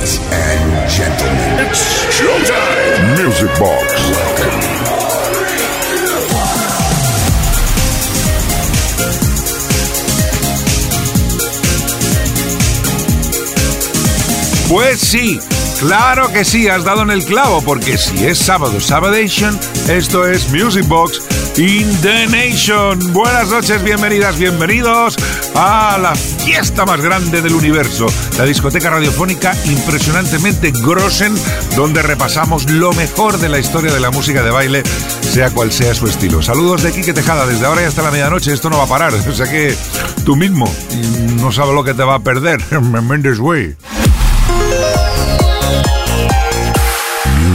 Ladies 0.00 0.18
and 0.32 0.90
gentlemen, 0.90 1.66
it's 1.66 1.82
showtime. 2.18 3.18
Music 3.22 3.50
Box. 3.58 3.92
Welcome. 4.10 4.80
Pues 14.70 15.00
sí, 15.00 15.38
claro 15.80 16.30
que 16.30 16.44
sí, 16.44 16.68
has 16.68 16.84
dado 16.84 17.02
en 17.02 17.10
el 17.10 17.24
clavo, 17.24 17.62
porque 17.62 17.96
si 17.96 18.26
es 18.26 18.38
sábado, 18.38 18.80
Sabadation, 18.80 19.58
esto 19.88 20.26
es 20.26 20.50
Music 20.52 20.86
Box 20.86 21.22
in 21.56 21.90
the 22.02 22.26
Nation. 22.26 23.12
Buenas 23.12 23.48
noches, 23.48 23.82
bienvenidas, 23.82 24.38
bienvenidos 24.38 25.16
a 25.54 25.98
la 25.98 26.14
fiesta 26.14 26.84
más 26.84 27.00
grande 27.00 27.40
del 27.40 27.54
universo, 27.54 28.06
la 28.38 28.44
discoteca 28.44 28.90
radiofónica 28.90 29.54
impresionantemente 29.64 30.70
Grossen, 30.70 31.34
donde 31.76 32.02
repasamos 32.02 32.70
lo 32.70 32.92
mejor 32.92 33.38
de 33.38 33.48
la 33.48 33.58
historia 33.58 33.92
de 33.92 34.00
la 34.00 34.10
música 34.10 34.42
de 34.42 34.50
baile, 34.50 34.82
sea 35.22 35.50
cual 35.50 35.72
sea 35.72 35.94
su 35.94 36.06
estilo. 36.06 36.42
Saludos 36.42 36.82
de 36.82 36.92
Quique 36.92 37.14
Tejada, 37.14 37.46
desde 37.46 37.66
ahora 37.66 37.82
y 37.82 37.86
hasta 37.86 38.02
la 38.02 38.10
medianoche, 38.10 38.52
esto 38.52 38.68
no 38.68 38.78
va 38.78 38.84
a 38.84 38.88
parar, 38.88 39.14
o 39.28 39.32
sea 39.32 39.50
que 39.50 39.74
tú 40.24 40.36
mismo 40.36 40.72
no 41.40 41.50
sabes 41.50 41.74
lo 41.74 41.82
que 41.82 41.94
te 41.94 42.04
va 42.04 42.16
a 42.16 42.20
perder. 42.20 42.60
Mendes 42.80 43.38
Way. 43.38 43.76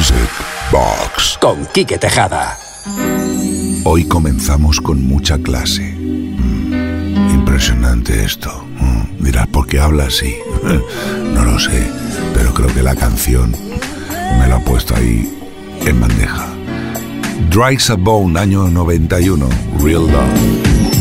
Music 0.06 0.30
Box. 0.72 1.38
Con 1.42 1.66
Quique 1.74 1.98
Tejada. 1.98 2.60
Hoy 3.86 4.06
comenzamos 4.06 4.80
con 4.80 5.04
mucha 5.04 5.40
clase. 5.40 5.82
Mm, 5.82 7.32
impresionante 7.32 8.24
esto. 8.24 8.68
Mm, 8.80 9.24
dirás, 9.24 9.48
¿por 9.48 9.66
qué 9.66 9.80
habla 9.80 10.06
así? 10.06 10.36
no 11.34 11.46
lo 11.46 11.58
sé, 11.58 11.90
pero 12.36 12.54
creo 12.54 12.72
que 12.72 12.84
la 12.84 12.96
canción 12.96 13.56
me 14.40 14.48
la 14.48 14.58
ha 14.58 14.64
puesto 14.64 14.96
ahí 14.96 15.28
en 15.84 16.00
bandeja. 16.00 16.50
Dries 17.50 17.90
a 17.90 17.96
Bone, 17.96 18.40
año 18.40 18.68
91, 18.68 19.50
Real 19.80 20.04
Love. 20.04 20.95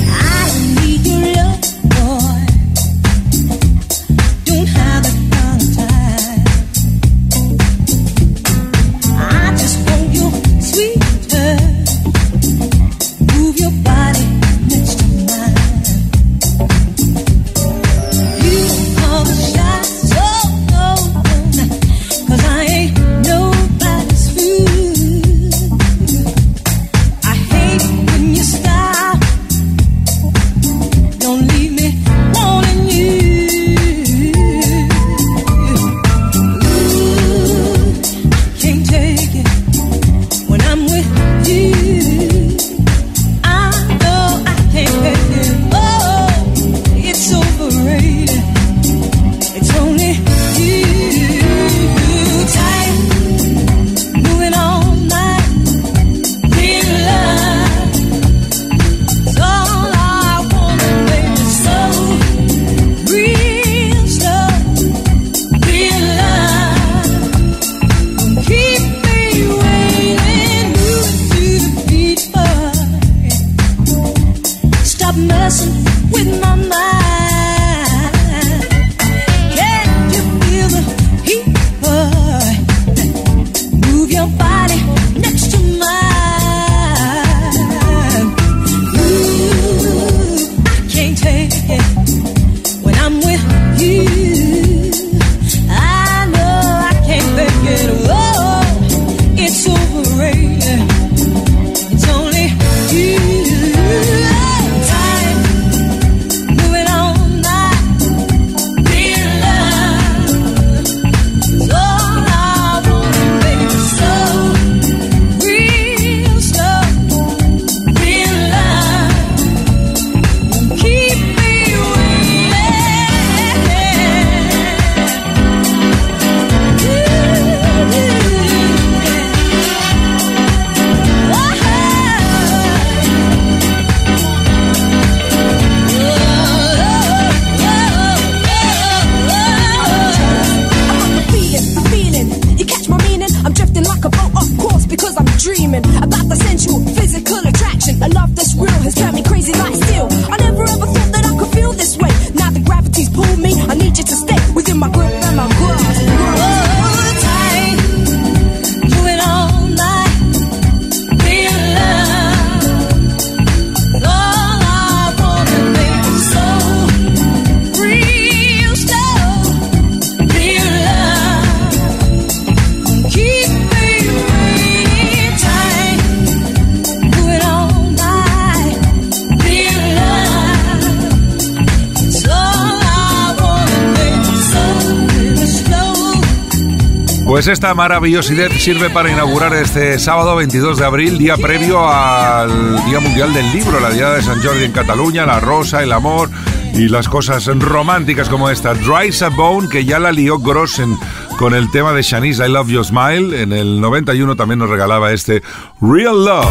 Pues 187.45 187.53
esta 187.59 187.75
maravillosidad 187.75 188.49
sirve 188.53 188.89
para 188.89 189.13
inaugurar 189.13 189.53
este 189.53 189.99
sábado 189.99 190.35
22 190.35 190.79
de 190.79 190.87
abril, 190.87 191.19
día 191.19 191.37
previo 191.37 191.87
al 191.87 192.83
Día 192.87 193.01
Mundial 193.01 193.35
del 193.35 193.53
Libro, 193.53 193.81
la 193.81 193.91
Día 193.91 194.13
de 194.13 194.23
San 194.23 194.43
Jordi 194.43 194.65
en 194.65 194.73
Cataluña, 194.73 195.27
la 195.27 195.41
rosa, 195.41 195.83
el 195.83 195.93
amor 195.93 196.31
y 196.73 196.89
las 196.89 197.07
cosas 197.07 197.45
románticas 197.45 198.31
como 198.31 198.49
esta. 198.49 198.73
Dry 198.73 199.15
a 199.21 199.29
Bone, 199.29 199.69
que 199.69 199.85
ya 199.85 199.99
la 199.99 200.11
lió 200.11 200.39
Grossen 200.39 200.97
con 201.37 201.55
el 201.55 201.71
tema 201.71 201.93
de 201.93 202.01
Shanice 202.01 202.47
I 202.47 202.51
Love 202.51 202.69
Your 202.69 202.85
Smile. 202.87 203.39
En 203.43 203.53
el 203.53 203.79
91 203.79 204.37
también 204.37 204.61
nos 204.61 204.71
regalaba 204.71 205.13
este 205.13 205.43
Real 205.83 206.25
Love. 206.25 206.49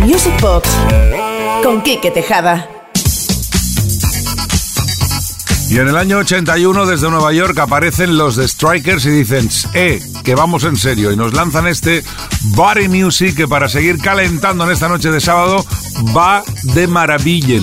Music 0.00 0.34
Box 0.40 0.68
con 1.62 1.80
Kike 1.82 2.10
Tejada. 2.10 2.75
Y 5.68 5.78
en 5.78 5.88
el 5.88 5.96
año 5.96 6.18
81 6.18 6.86
desde 6.86 7.10
Nueva 7.10 7.32
York 7.32 7.58
aparecen 7.58 8.16
los 8.16 8.36
The 8.36 8.46
Strikers 8.46 9.04
y 9.06 9.10
dicen, 9.10 9.48
eh, 9.74 10.00
que 10.24 10.34
vamos 10.34 10.64
en 10.64 10.76
serio. 10.76 11.12
Y 11.12 11.16
nos 11.16 11.34
lanzan 11.34 11.66
este 11.66 12.04
Body 12.54 12.88
Music 12.88 13.36
que 13.36 13.48
para 13.48 13.68
seguir 13.68 13.98
calentando 13.98 14.64
en 14.64 14.70
esta 14.70 14.88
noche 14.88 15.10
de 15.10 15.20
sábado 15.20 15.64
va 16.16 16.44
de 16.62 16.86
maravilla. 16.86 17.60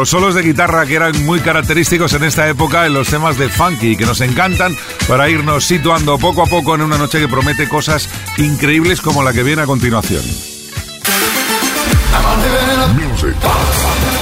Los 0.00 0.08
solos 0.08 0.34
de 0.34 0.40
guitarra 0.40 0.86
que 0.86 0.94
eran 0.94 1.26
muy 1.26 1.40
característicos 1.40 2.14
en 2.14 2.24
esta 2.24 2.48
época 2.48 2.86
en 2.86 2.94
los 2.94 3.08
temas 3.08 3.36
de 3.36 3.50
funky 3.50 3.98
que 3.98 4.06
nos 4.06 4.22
encantan 4.22 4.74
para 5.06 5.28
irnos 5.28 5.66
situando 5.66 6.16
poco 6.16 6.42
a 6.42 6.46
poco 6.46 6.74
en 6.74 6.80
una 6.80 6.96
noche 6.96 7.20
que 7.20 7.28
promete 7.28 7.68
cosas 7.68 8.08
increíbles 8.38 9.02
como 9.02 9.22
la 9.22 9.34
que 9.34 9.42
viene 9.42 9.60
a 9.60 9.66
continuación. 9.66 10.22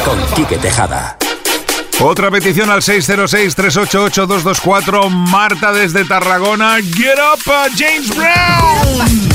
Con 0.05 0.19
Quique 0.35 0.59
Tejada. 0.59 1.17
Otra 2.01 2.33
petición 2.33 2.71
al 2.71 2.83
606-388-224. 2.83 5.09
Marta 5.11 5.73
desde 5.73 6.05
Tarragona. 6.05 6.79
Get 6.83 7.21
up, 7.21 7.39
uh, 7.47 7.69
James 7.77 8.13
Brown. 8.17 9.29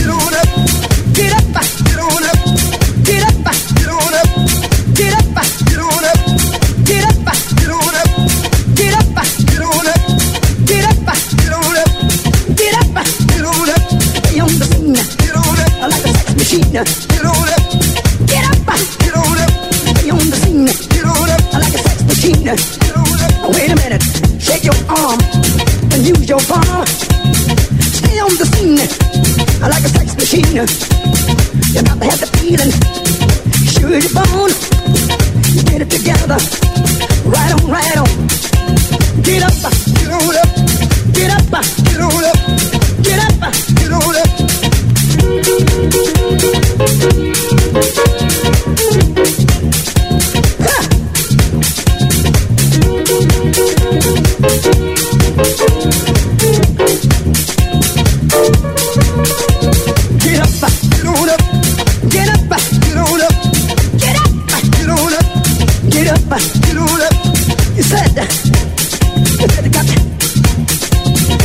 Machine. 16.44 16.72
Get 16.72 16.86
on 16.86 17.50
up. 17.50 17.64
Get 18.28 18.46
up. 18.46 18.60
Get 19.00 19.16
on 19.16 19.38
up. 19.40 19.52
Stay 19.74 20.10
on 20.12 20.26
the 20.30 20.38
scene. 20.44 20.66
Get 20.66 21.06
on 21.06 21.30
up. 21.30 21.42
I 21.54 21.58
like 21.60 21.74
a 21.74 21.82
sex 21.82 22.04
machine. 22.04 22.44
Get 22.44 22.96
on 22.96 23.20
up. 23.24 23.56
Wait 23.56 23.72
a 23.72 23.76
minute. 23.76 24.04
Shake 24.40 24.64
your 24.66 24.78
arm 24.90 25.20
and 25.94 26.02
use 26.06 26.28
your 26.28 26.42
palm. 26.46 26.86
Stay 27.98 28.20
on 28.20 28.34
the 28.38 28.46
scene. 28.54 28.80
I 29.64 29.68
like 29.70 29.84
a 29.84 29.90
sex 29.90 30.16
machine. 30.16 30.46
You 30.54 31.82
to 31.82 31.94
have 32.06 32.20
the 32.20 32.30
feeling. 32.38 32.72
Sure 33.74 33.90
your 33.90 34.14
bone. 34.14 34.54
Get 35.66 35.82
it 35.82 35.90
together. 35.90 36.38
Right 37.26 37.52
on, 37.56 37.64
right 37.72 37.98
on. 37.98 38.12
Get 39.24 39.44
up. 39.44 39.56
Get 39.96 40.12
on 40.12 40.36
up. 40.38 40.50
Get 41.14 41.32
up. 41.32 41.46
Get 41.88 42.02
on 42.02 42.24
up. 42.24 42.38
Get 43.02 43.20
up. 43.20 43.54
Get 43.76 43.92
on 43.92 44.16
up. 44.16 44.43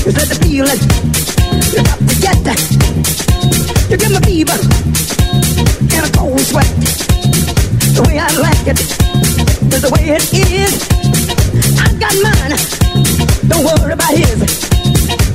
You 0.09 0.15
said 0.15 0.29
the 0.29 0.39
feeling. 0.41 0.81
You 1.75 1.83
got 1.85 1.99
to 1.99 2.21
get 2.21 2.45
that. 2.45 2.78
Fever 4.39 4.55
and 5.99 6.07
a 6.07 6.11
cold 6.15 6.39
sweat. 6.39 6.71
The 7.91 8.07
way 8.07 8.23
I 8.23 8.31
like 8.39 8.71
it 8.71 8.79
is 8.79 9.83
the 9.83 9.91
way 9.91 10.15
it 10.15 10.23
is. 10.31 10.79
I 11.75 11.91
got 11.99 12.15
mine. 12.23 12.55
Don't 13.51 13.67
worry 13.67 13.99
about 13.99 14.15
his. 14.15 14.39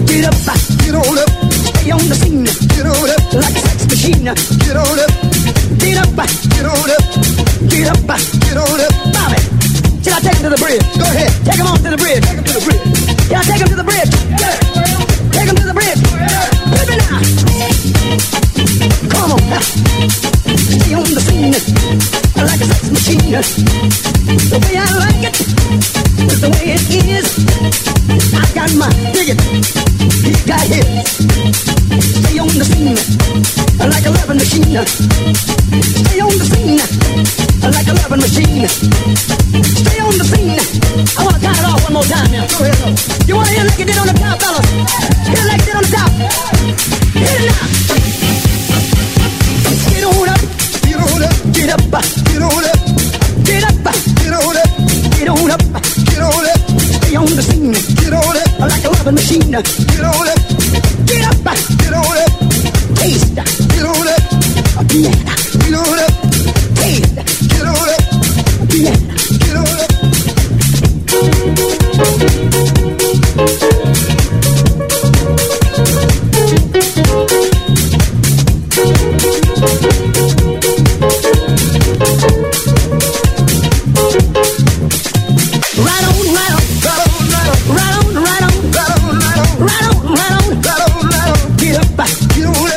Get 0.07 0.23
up, 0.23 0.39
get 0.79 0.95
on 0.95 1.19
up, 1.19 1.27
stay 1.51 1.91
on 1.91 1.99
the 2.07 2.15
scene. 2.15 2.47
Get 2.47 2.87
on 2.87 3.09
up 3.11 3.23
like 3.43 3.51
a 3.51 3.61
sex 3.67 3.91
machine. 3.91 4.23
Get 4.23 4.79
on 4.79 4.95
up, 4.95 5.11
get 5.83 5.99
up, 5.99 6.15
get 6.55 6.63
on 6.63 6.87
up, 6.87 7.03
get 7.67 7.91
up, 7.91 7.99
get 8.07 8.55
on 8.55 8.79
up, 8.87 8.93
Bobby. 9.11 9.39
Should 9.99 10.15
I 10.15 10.19
take 10.23 10.39
him 10.39 10.47
to 10.47 10.51
the 10.55 10.61
bridge? 10.63 10.79
Go 10.95 11.03
ahead, 11.03 11.31
take 11.43 11.59
him 11.59 11.67
on 11.67 11.75
to 11.83 11.91
the 11.91 11.99
bridge. 11.99 12.23
Take 12.23 12.39
him 12.39 12.45
to 12.47 12.55
the 12.55 12.63
bridge. 12.63 12.83
Can 13.27 13.35
I 13.35 13.43
take 13.51 13.59
him 13.59 13.67
to 13.67 13.75
the 13.75 13.83
bridge? 13.83 14.11
Yeah. 14.39 14.72
The 23.33 24.59
way 24.61 24.77
I 24.77 24.85
like 25.01 25.25
it 25.25 25.33
is 26.21 26.37
the 26.37 26.53
way 26.53 26.77
it 26.77 26.85
is. 27.01 27.33
I 28.29 28.45
got 28.53 28.69
my 28.77 28.85
it. 29.17 29.41
He 30.21 30.37
got 30.45 30.61
his. 30.69 30.85
Stay 32.13 32.37
on 32.37 32.53
the 32.53 32.61
scene 32.61 32.93
like 33.89 34.05
a 34.05 34.13
loving 34.13 34.37
machine. 34.37 34.85
Stay 34.85 36.21
on 36.21 36.29
the 36.29 36.45
scene 36.45 36.77
like 37.73 37.89
a 37.89 37.97
loving 38.05 38.21
machine. 38.21 38.69
Stay 38.69 39.97
on 39.97 40.13
the 40.13 40.25
scene. 40.29 40.61
Oh, 41.17 41.25
I 41.25 41.25
wanna 41.25 41.41
count 41.41 41.57
it 41.57 41.65
off 41.65 41.81
one 41.89 41.93
more 41.93 42.05
time 42.05 42.29
now. 42.29 42.45
You 43.25 43.33
wanna 43.33 43.49
hear 43.49 43.65
like 43.65 43.79
you 43.79 43.85
did 43.85 43.97
on 43.97 44.05
the 44.05 44.13
top, 44.13 44.37
fellas? 44.45 44.61
Like 45.49 45.65
you 45.65 45.73
did 45.73 45.81
on 45.81 45.81
the 45.81 45.89
top. 45.89 46.13
Get 49.89 50.05
on 50.05 50.29
up. 50.29 50.37
Get 50.85 51.01
on 51.01 51.17
up. 51.25 51.33
Get 51.49 51.73
up. 51.73 51.81
Get 52.29 52.41
on 52.45 52.65
up. 52.69 52.82
Get 55.23 55.31
on 55.31 55.51
up. 55.51 55.59
Get 55.61 56.19
on 56.19 56.45
up. 56.45 56.59
Stay 56.99 57.15
on 57.15 57.25
the 57.27 57.41
scene. 57.41 57.71
Get 57.71 58.11
on 58.11 58.35
up. 58.35 58.59
Like 58.59 58.83
a 58.83 58.89
loving 58.89 59.15
machine. 59.15 59.51
Get 59.51 60.03
on 60.03 60.27
up. 60.27 60.39
Get 61.07 61.23
up. 61.23 61.39
Get 61.79 61.93
on 61.93 62.17
up. 62.19 62.31
Taste. 62.99 63.33
Get 63.33 63.85
on 63.87 64.03
up. 64.03 64.19
Piano. 64.89 65.35
Get 65.63 65.75
on 65.79 65.99
up. 66.03 66.11
Taste. 66.75 67.15
Get 67.47 67.63
on 67.63 67.87
up. 67.87 68.03
Piano. 68.67 69.15
Get 69.39 69.55
on 69.55 69.79
up. 69.79 69.92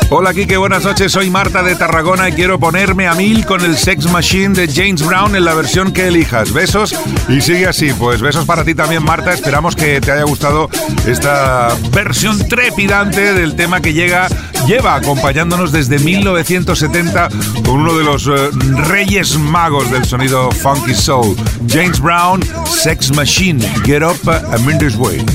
Hola 0.09 0.33
Kike, 0.33 0.55
buenas 0.55 0.85
noches, 0.85 1.11
soy 1.11 1.29
Marta 1.29 1.61
de 1.63 1.75
Tarragona 1.75 2.29
y 2.29 2.31
quiero 2.31 2.57
ponerme 2.57 3.07
a 3.07 3.13
mil 3.13 3.45
con 3.45 3.59
el 3.65 3.77
Sex 3.77 4.09
Machine 4.09 4.55
de 4.55 4.71
James 4.73 5.05
Brown 5.05 5.35
en 5.35 5.43
la 5.43 5.53
versión 5.53 5.91
que 5.91 6.07
elijas. 6.07 6.53
Besos 6.53 6.95
y 7.27 7.41
sigue 7.41 7.67
así, 7.67 7.91
pues 7.91 8.21
besos 8.21 8.45
para 8.45 8.63
ti 8.63 8.73
también 8.73 9.03
Marta, 9.03 9.33
esperamos 9.33 9.75
que 9.75 9.99
te 9.99 10.13
haya 10.13 10.23
gustado 10.23 10.69
esta 11.05 11.75
versión 11.91 12.39
trepidante 12.47 13.33
del 13.33 13.57
tema 13.57 13.81
que 13.81 13.93
llega, 13.93 14.29
lleva 14.65 14.95
acompañándonos 14.95 15.73
desde 15.73 15.99
1970 15.99 17.27
con 17.65 17.81
uno 17.81 17.97
de 17.97 18.05
los 18.05 18.27
eh, 18.27 18.49
reyes 18.87 19.37
magos 19.37 19.91
del 19.91 20.05
sonido 20.05 20.49
funky 20.51 20.93
soul, 20.93 21.35
James 21.67 21.99
Brown, 21.99 22.41
Sex 22.65 23.11
Machine, 23.13 23.59
Get 23.83 24.03
Up 24.03 24.29
a 24.29 24.57
Minder's 24.59 24.95
Way. 24.95 25.25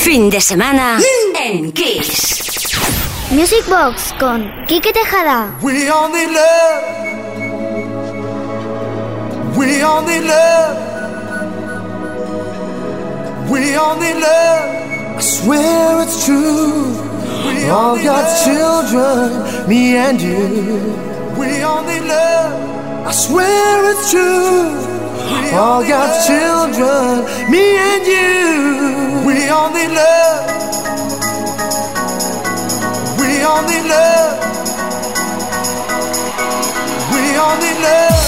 Fin 0.00 0.28
de 0.28 0.40
semana 0.42 0.98
en 1.42 1.72
Kiss. 1.72 2.63
Music 3.30 3.68
Box 3.68 4.12
con 4.18 4.50
Quique 4.66 4.92
Tejada. 4.92 5.56
We 5.62 5.90
only 5.90 6.26
love. 6.26 7.04
We 9.56 9.82
only 9.82 10.20
love. 10.20 10.76
We 13.50 13.76
only 13.76 14.14
love. 14.14 15.16
I 15.16 15.20
swear 15.20 16.02
it's 16.02 16.24
true. 16.26 17.04
We 17.46 17.68
all 17.68 17.96
God's 17.96 18.44
children, 18.44 19.68
me 19.68 19.96
and 19.96 20.20
you. 20.20 20.94
We 21.38 21.62
only 21.64 22.00
love. 22.00 23.06
I 23.06 23.12
swear 23.12 23.90
it's 23.90 24.10
true. 24.10 24.94
all 25.54 25.82
God's 25.82 26.26
children, 26.26 27.50
me 27.50 27.76
and 27.76 28.06
you. 28.06 29.26
We 29.26 29.48
only 29.50 29.86
love. 29.88 30.54
We 33.44 33.50
only 33.50 33.80
love. 33.82 34.40
We 37.12 37.22
only 37.36 37.72
love. 37.84 38.24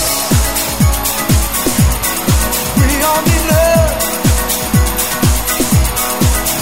We 2.76 2.88
only 3.12 3.38
love. 3.48 3.92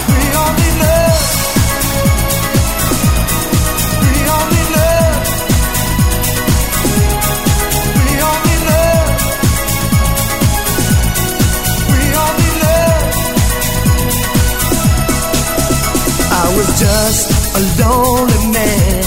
We 0.08 0.22
only 0.44 0.70
love. 0.78 1.13
A 17.54 17.60
lonely 17.80 18.46
man 18.52 19.04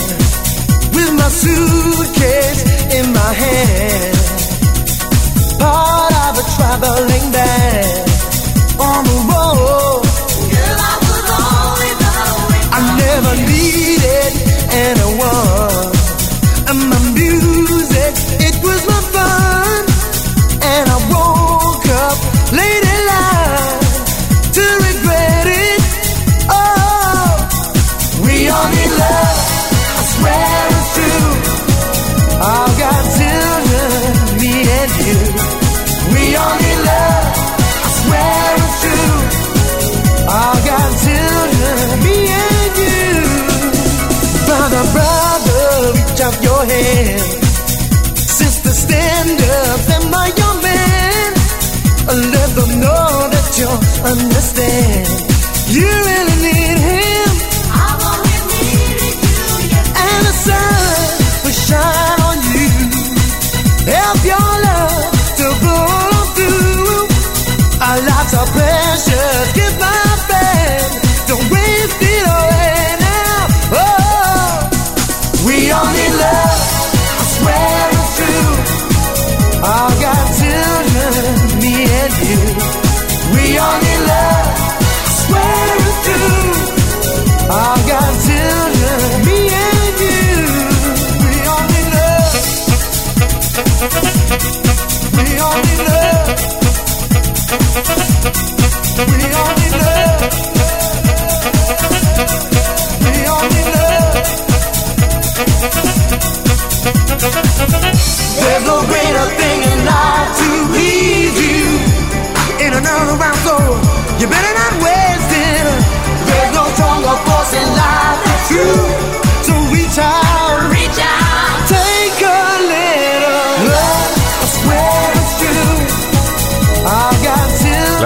with 0.95 1.11
my 1.19 1.29
suitcase 1.29 2.61
in 2.97 3.05
my 3.11 3.31
hand, 3.43 4.17
part 5.59 6.13
of 6.25 6.33
a 6.39 6.45
traveling 6.55 7.31
band 7.31 7.86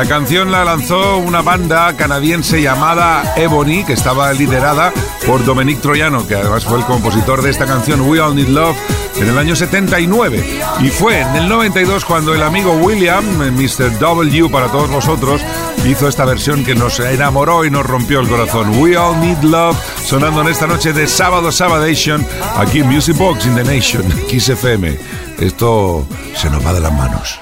La 0.02 0.08
canción 0.08 0.52
la 0.52 0.66
lanzó 0.66 1.18
una 1.18 1.44
banda 1.44 1.96
canadiense 1.96 2.60
llamada 2.60 3.36
Ebony, 3.38 3.84
que 3.86 3.94
estaba 3.94 4.34
liderada 4.34 4.92
por 5.28 5.46
Dominic 5.46 5.80
Troyano, 5.80 6.26
que 6.26 6.34
además 6.34 6.66
fue 6.66 6.80
el 6.80 6.86
compositor 6.86 7.44
de 7.44 7.52
esta 7.52 7.68
canción 7.68 8.02
We 8.02 8.20
All 8.20 8.36
Need 8.36 8.48
Love 8.48 8.76
en 9.18 9.30
el 9.30 9.38
año 9.38 9.56
79. 9.56 10.44
Y 10.80 10.88
fue 10.88 11.22
en 11.22 11.36
el 11.36 11.48
92 11.48 12.04
cuando 12.04 12.34
el 12.34 12.42
amigo 12.42 12.72
William, 12.78 13.24
Mr. 13.54 14.00
W 14.00 14.50
para 14.50 14.70
todos 14.70 14.90
vosotros, 14.90 15.40
hizo 15.86 16.08
esta 16.08 16.26
versión 16.26 16.66
que 16.66 16.74
nos 16.74 17.00
enamoró 17.00 17.64
y 17.64 17.70
nos 17.70 17.86
rompió 17.86 18.22
el 18.22 18.28
corazón. 18.28 18.82
We 18.82 18.98
All 18.98 19.20
Need 19.22 19.44
Love, 19.44 19.78
sonando 20.04 20.42
en 20.42 20.48
esta 20.48 20.66
noche 20.66 20.94
de 20.94 21.06
sábado 21.06 21.52
Sabadation, 21.52 22.26
aquí 22.58 22.80
en 22.80 22.88
Music 22.88 23.16
Box 23.18 23.46
in 23.46 23.54
the 23.54 23.64
Nation, 23.64 24.02
Kiss 24.28 24.50
FM. 24.50 24.98
Esto 25.38 26.08
se 26.36 26.50
nos 26.50 26.66
va 26.66 26.74
de 26.74 26.80
las 26.80 26.92
manos. 26.92 27.40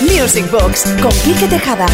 Music 0.00 0.50
Box 0.50 0.84
con 1.02 1.12
Quique 1.22 1.46
Tejada. 1.46 1.86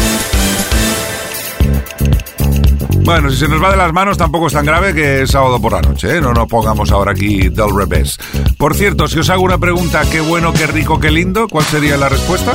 Bueno, 3.03 3.29
si 3.29 3.37
se 3.37 3.47
nos 3.47 3.61
va 3.61 3.71
de 3.71 3.77
las 3.77 3.91
manos 3.91 4.17
tampoco 4.17 4.47
es 4.47 4.53
tan 4.53 4.65
grave 4.65 4.93
que 4.93 5.23
es 5.23 5.31
sábado 5.31 5.59
por 5.59 5.73
la 5.73 5.81
noche, 5.81 6.17
¿eh? 6.17 6.21
No 6.21 6.33
nos 6.33 6.47
pongamos 6.47 6.91
ahora 6.91 7.11
aquí 7.11 7.49
del 7.49 7.75
revés. 7.75 8.17
Por 8.57 8.75
cierto, 8.75 9.07
si 9.07 9.19
os 9.19 9.29
hago 9.29 9.41
una 9.41 9.57
pregunta, 9.57 10.03
qué 10.11 10.21
bueno, 10.21 10.53
qué 10.53 10.67
rico, 10.67 10.99
qué 10.99 11.11
lindo, 11.11 11.47
¿cuál 11.47 11.65
sería 11.65 11.97
la 11.97 12.09
respuesta? 12.09 12.53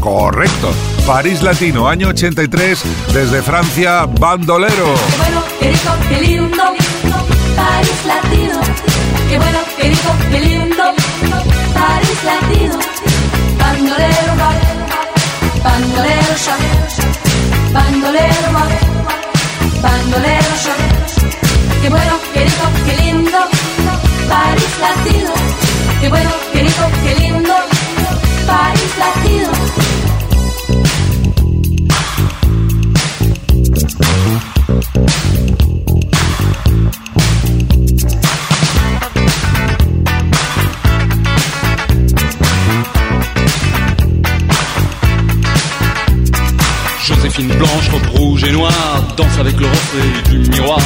Correcto. 0.00 0.70
París 1.06 1.42
Latino, 1.42 1.88
año 1.88 2.08
83, 2.08 2.82
desde 3.12 3.42
Francia, 3.42 4.06
bandolero. 4.06 4.94
Qué 4.94 5.16
bueno, 5.18 5.42
qué 5.60 5.70
rico, 5.70 5.90
qué 6.08 6.20
lindo, 6.20 6.64
París 7.56 8.04
Latino. 8.06 8.60
Qué 9.28 9.38
bueno, 9.38 9.58
qué 9.76 9.88
rico, 9.88 10.14
qué 10.30 10.40
lindo, 10.40 10.84
París 11.74 12.24
Latino. 12.24 13.05
Bandolero, 13.66 14.32
bandolero, 15.64 16.34
bandolero, 17.72 18.48
bandolero, 19.82 20.52
Qué 21.82 21.88
bueno, 21.88 22.12
qué 22.32 22.44
rico, 22.44 22.64
qué 22.86 22.96
lindo, 23.02 23.38
París 24.28 24.78
Latino. 24.80 25.32
Qué 26.00 26.08
bueno, 26.08 26.30
qué 26.52 26.62
rico, 26.62 26.84
qué 27.02 27.14
lindo, 27.16 27.54
París 28.46 28.92
Latino. 29.00 29.85
Danse 49.16 49.38
avec 49.38 49.58
le 49.60 49.66
reflet 49.66 50.30
du 50.30 50.38
miroir. 50.50 50.78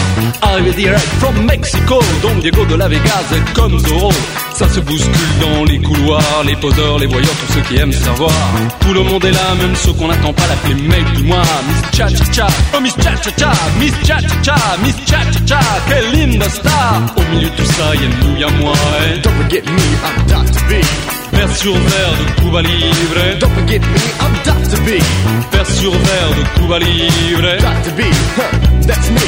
Arrivé 0.42 0.72
direct 0.72 1.06
from 1.20 1.44
Mexico, 1.46 2.00
Don 2.22 2.34
Diego 2.40 2.64
de 2.66 2.74
la 2.74 2.88
Vegas 2.88 3.24
est 3.33 3.52
comme 3.54 3.78
Zorro. 3.78 4.12
Ça 4.54 4.68
se 4.68 4.80
bouscule 4.80 5.12
dans 5.40 5.64
les 5.64 5.78
couloirs, 5.78 6.42
les 6.44 6.56
poseurs, 6.56 6.98
les 6.98 7.06
voyeurs, 7.06 7.30
tous 7.46 7.52
ceux 7.54 7.61
qui 7.62 7.76
aiment 7.80 7.92
savoir. 7.92 8.33
Tout 8.80 8.92
le 8.92 9.02
monde 9.02 9.24
est 9.24 9.30
là, 9.30 9.54
même 9.61 9.74
ceux 9.76 9.92
qu'on 9.92 10.09
n'attend 10.09 10.33
pas, 10.33 10.42
l'appeler 10.48 10.74
mec 10.74 11.04
du 11.14 11.22
mois. 11.24 11.42
Miss 11.68 11.98
Cha 11.98 12.09
Cha 12.09 12.33
Cha, 12.33 12.46
oh 12.76 12.80
Miss 12.80 12.94
Cha 12.96 13.14
Cha 13.16 13.30
Cha, 13.38 13.52
Miss 13.78 13.92
Cha 14.04 14.20
Cha 14.20 14.42
Cha, 14.42 14.56
Miss 14.83 14.96
Cha 15.06 15.18
Cha 15.33 15.40
Cha, 15.46 15.61
quelle 15.88 16.11
linda 16.12 16.48
star. 16.48 17.00
Au 17.16 17.35
milieu 17.35 17.48
de 17.50 17.54
tout 17.56 17.64
ça, 17.64 17.94
y'a 17.94 18.09
nous, 18.26 18.37
y'a 18.38 18.48
moi. 18.61 18.72
eh. 19.14 19.18
Don't 19.22 19.33
forget 19.35 19.62
me, 19.64 19.83
I'm 20.04 20.26
Dr. 20.26 20.61
B. 20.68 21.19
Verre 21.33 21.57
sur 21.57 21.75
verre 21.75 22.14
de 22.19 22.40
Cuba 22.43 22.62
Libre. 22.62 23.38
Don't 23.40 23.53
forget 23.55 23.81
me, 23.81 24.01
I'm 24.21 24.35
Dr. 24.45 24.81
B. 24.85 24.88
Verre 25.53 25.66
sur 25.66 25.93
verre 25.93 26.35
de 26.37 26.43
Cuba 26.61 26.79
Libre. 26.79 27.57
Dr. 27.59 27.93
B, 27.97 28.01
huh, 28.37 28.87
that's 28.87 29.11
me. 29.11 29.19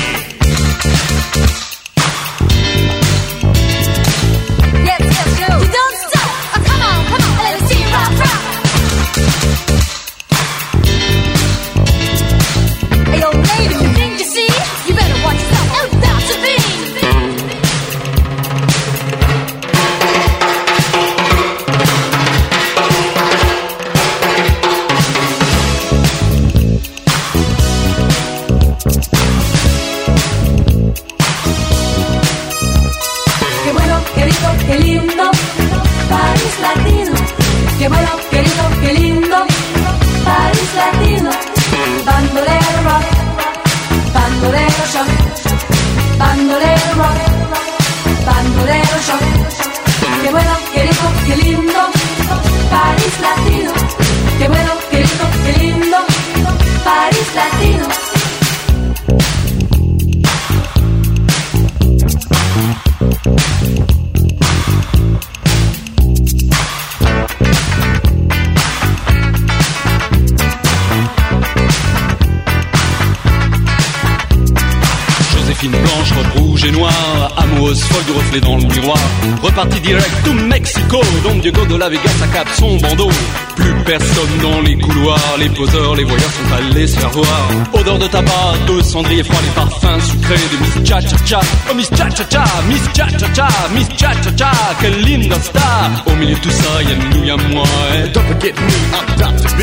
Les 85.59 86.05
voyeurs 86.05 86.31
sont 86.31 86.55
allés 86.57 86.87
se 86.87 86.99
faire 86.99 87.11
voir. 87.11 87.49
Odeur 87.75 87.99
de 87.99 88.07
tabac, 88.07 88.55
de 88.67 88.83
cendrier 88.83 89.23
froid, 89.23 89.41
les 89.43 89.51
parfums 89.51 90.01
sucrés 90.01 90.35
de 90.35 90.81
Miss 90.81 90.89
Cha 90.89 91.01
Cha 91.01 91.17
Cha. 91.27 91.41
Oh 91.71 91.75
Miss 91.75 91.89
Cha 91.91 92.09
Cha 92.11 92.25
Cha, 92.31 92.45
Miss 92.69 92.83
Cha 92.95 93.07
Cha 93.19 93.29
Cha, 93.35 93.49
Miss 93.75 93.89
Cha 93.97 94.13
Cha 94.23 94.31
Cha, 94.37 94.51
quelle 94.81 95.01
linda 95.03 95.37
star. 95.41 95.91
Au 96.07 96.13
milieu 96.17 96.35
de 96.35 96.41
tout 96.41 96.51
ça, 96.51 96.83
y'a 96.83 96.97
nous, 96.97 97.25
y'a 97.25 97.37
moi. 97.37 97.65
eh. 97.95 98.09
Don't 98.13 98.25
forget 98.29 98.55
me, 98.55 98.73
I'm 98.93 99.17
Dr. 99.17 99.57
B. 99.57 99.63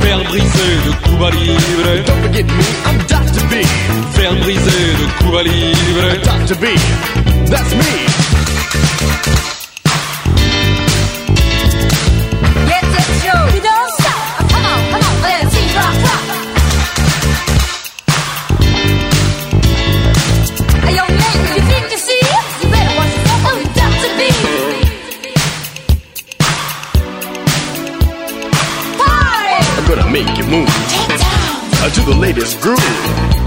Verre 0.00 0.24
brisé 0.24 0.68
de 0.86 1.08
Cuba 1.08 1.30
Libre. 1.30 2.04
Don't 2.06 2.22
forget 2.22 2.42
me, 2.44 2.64
I'm 2.86 2.98
Dr. 3.06 3.46
B. 3.50 3.54
Verre 4.16 4.34
brisé 4.42 4.78
de 4.98 5.24
Cuba 5.24 5.42
Libre. 5.42 6.20
Dr. 6.24 6.56
B, 6.60 6.66
that's 7.50 7.74
me. 7.74 8.19
Down. 32.34 32.38
to 32.38 32.40
the 32.40 32.40
latest 32.40 32.60
groove. 32.60 32.78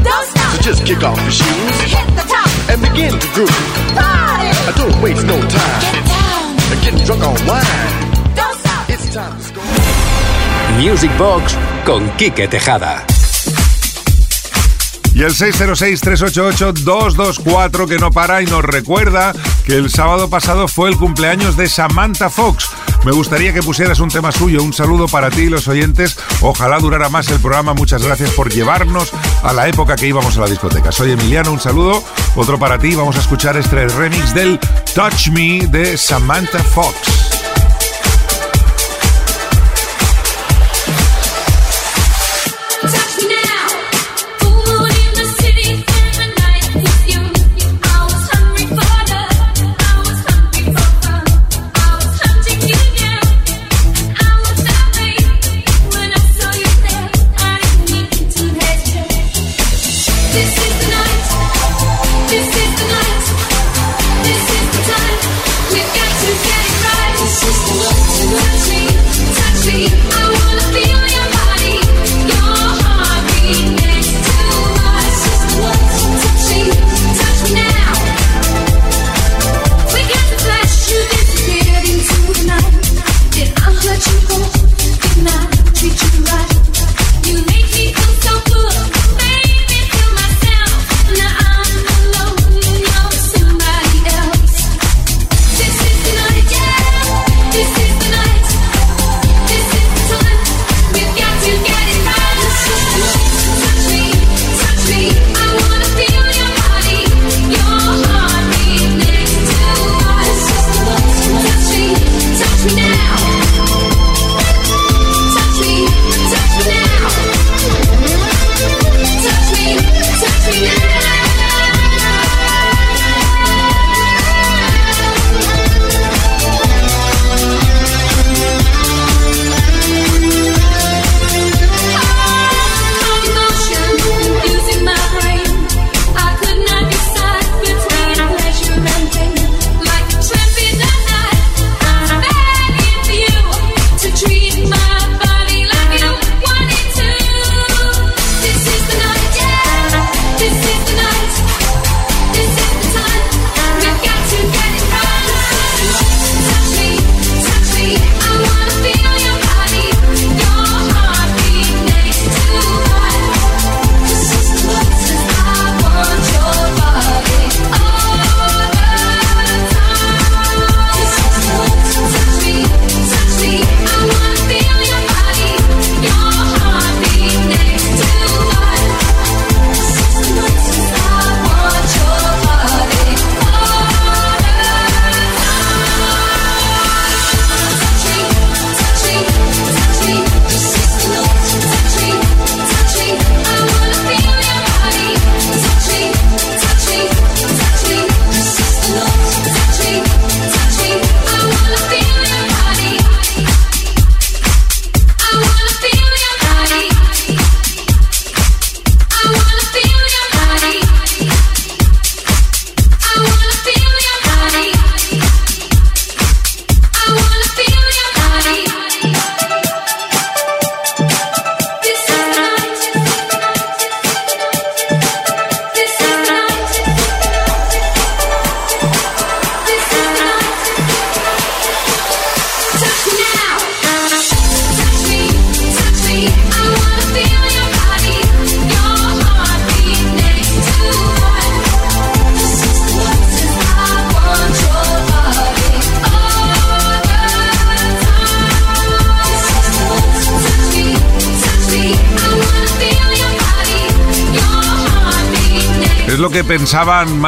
Don't 0.03 0.27
stop. 0.27 0.55
So 0.55 0.61
just 0.61 0.85
kick 0.85 1.03
off 1.03 1.17
your 1.21 1.31
shoes 1.31 1.93
Hit 1.93 2.05
the 2.15 2.23
top. 2.27 2.49
and 2.69 2.81
begin 2.81 3.17
to 3.19 3.27
groove. 3.33 3.49
Party! 3.95 4.47
I 4.47 4.71
don't 4.77 5.01
waste 5.01 5.25
no 5.25 5.39
time. 5.39 5.81
Get 5.93 6.05
down. 6.05 6.57
Getting 6.83 7.03
drunk 7.05 7.23
on 7.23 7.35
wine. 7.47 7.65
Don't 8.35 8.57
stop. 8.59 8.89
It's 8.89 9.09
time 9.13 9.39
to 9.41 9.53
go. 9.53 9.61
Music 10.77 11.11
Box 11.17 11.55
con 11.85 12.09
Quique 12.17 12.47
Tejada. 12.47 13.05
Y 15.15 15.21
el 15.21 15.35
606-388-224 15.35 17.87
que 17.87 17.99
no 17.99 18.09
para 18.11 18.41
y 18.41 18.47
nos 18.47 18.65
recuerda 18.65 19.31
que 19.63 19.75
el 19.75 19.91
sábado 19.91 20.27
pasado 20.27 20.67
fue 20.67 20.89
el 20.89 20.97
cumpleaños 20.97 21.55
de 21.55 21.69
Samantha 21.69 22.31
Fox. 22.31 22.67
Me 23.03 23.11
gustaría 23.11 23.53
que 23.53 23.61
pusieras 23.61 23.99
un 23.99 24.09
tema 24.09 24.31
suyo. 24.31 24.63
Un 24.63 24.73
saludo 24.73 25.07
para 25.07 25.29
ti 25.29 25.41
y 25.41 25.49
los 25.49 25.67
oyentes. 25.67 26.17
Ojalá 26.41 26.79
durara 26.79 27.09
más 27.09 27.29
el 27.29 27.39
programa. 27.39 27.73
Muchas 27.73 28.03
gracias 28.03 28.31
por 28.31 28.51
llevarnos 28.51 29.11
a 29.43 29.53
la 29.53 29.67
época 29.67 29.95
que 29.95 30.07
íbamos 30.07 30.37
a 30.37 30.41
la 30.41 30.47
discoteca. 30.47 30.91
Soy 30.91 31.11
Emiliano, 31.11 31.51
un 31.51 31.59
saludo. 31.59 32.03
Otro 32.35 32.57
para 32.57 32.79
ti. 32.79 32.95
Vamos 32.95 33.17
a 33.17 33.19
escuchar 33.19 33.57
este 33.57 33.87
remix 33.87 34.33
del 34.33 34.59
Touch 34.95 35.29
Me 35.29 35.67
de 35.67 35.97
Samantha 35.97 36.59
Fox. 36.59 37.32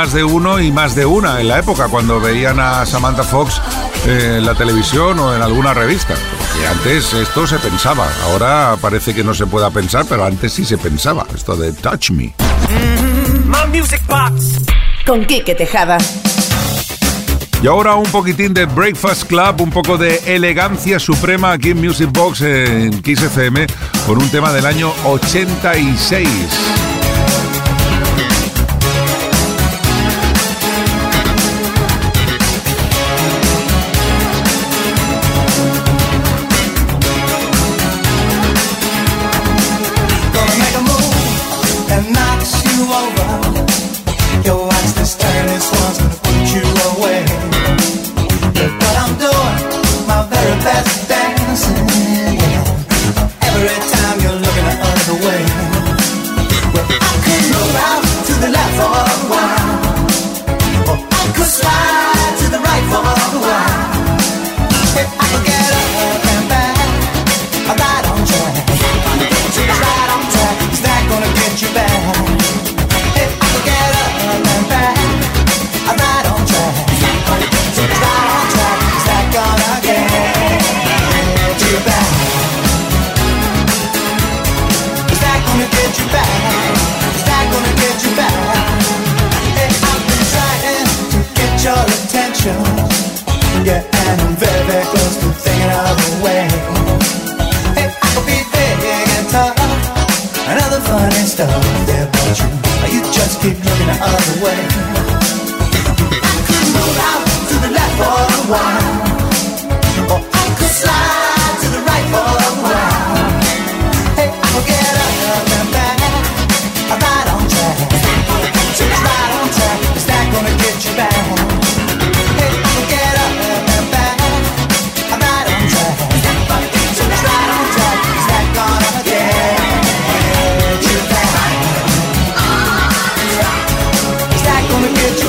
Más 0.06 0.13
de 0.13 0.24
uno 0.24 0.60
y 0.60 0.72
más 0.72 0.94
de 0.94 1.04
una 1.04 1.41
en 1.41 1.48
la 1.48 1.58
época 1.58 1.88
cuando 1.88 2.20
veían 2.20 2.60
a 2.60 2.86
Samantha 2.86 3.24
Fox 3.24 3.60
en 4.06 4.46
la 4.46 4.54
televisión 4.54 5.18
o 5.18 5.36
en 5.36 5.41
alguna 5.41 5.74
revista. 5.74 6.13
Y 6.62 6.65
antes 6.68 7.12
esto 7.13 7.48
se 7.48 7.58
pensaba, 7.58 8.08
ahora 8.26 8.78
parece 8.80 9.15
que 9.15 9.24
no 9.24 9.34
se 9.34 9.48
pueda 9.48 9.72
pensar, 9.72 10.06
pero 10.08 10.24
antes 10.24 10.54
sí 10.54 10.63
se 10.63 10.78
pensaba, 10.78 11.26
esto 11.34 11.56
de 11.56 11.74
Touch 11.74 12.12
Me. 12.12 12.36
Music 13.74 14.04
Box 14.08 14.60
con 15.08 15.26
Kike 15.26 15.56
Tejada. 15.56 15.98
Y 17.63 17.65
ahora 17.65 17.96
un 17.96 18.06
poquitín 18.12 18.54
de 18.54 18.65
Breakfast 18.65 19.24
Club, 19.24 19.60
un 19.62 19.72
poco 19.72 19.98
de 19.98 20.22
elegancia 20.28 21.00
suprema 21.00 21.54
aquí 21.54 21.72
en 21.72 21.82
Music 21.82 22.12
Box 22.12 22.41
en 22.41 23.02
Kiss 23.02 23.24
FM 23.24 23.65
por 24.06 24.20
un 24.20 24.30
tema 24.30 24.54
del 24.54 24.68
año 24.68 24.94
86. 25.04 26.30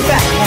back. 0.03 0.46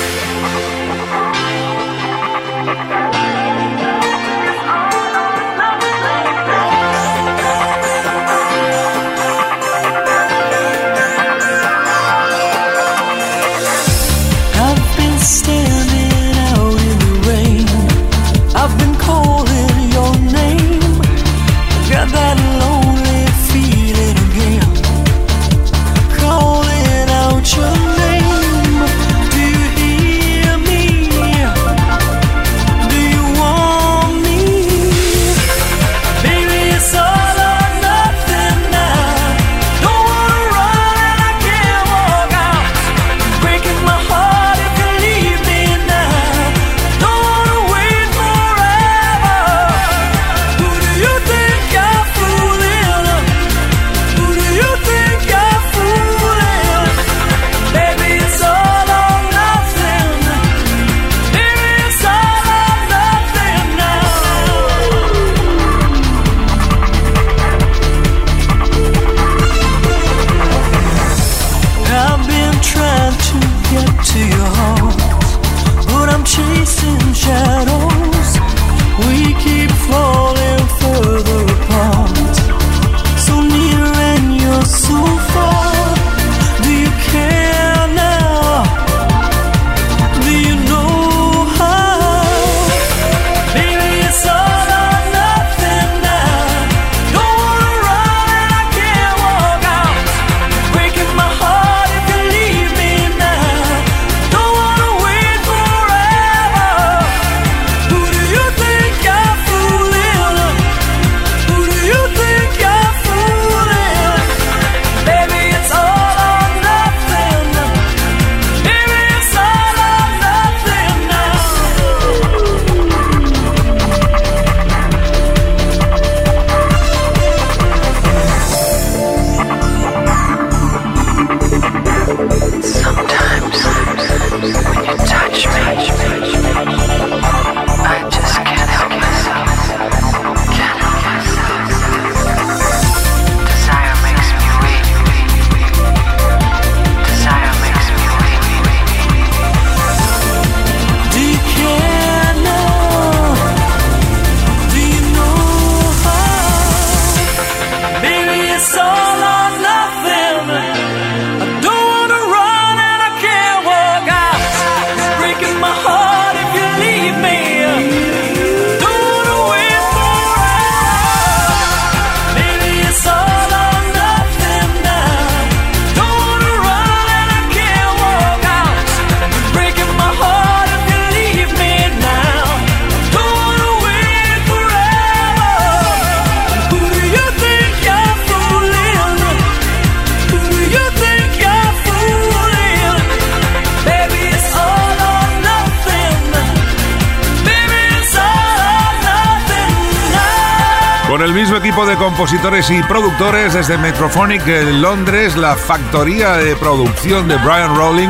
Compositores 201.97 202.69
y 202.69 202.81
productores 202.83 203.53
desde 203.53 203.77
Metrophonic 203.77 204.45
en 204.47 204.81
Londres, 204.81 205.37
la 205.37 205.55
factoría 205.55 206.33
de 206.33 206.55
producción 206.55 207.27
de 207.27 207.37
Brian 207.37 207.75
Rowling. 207.75 208.09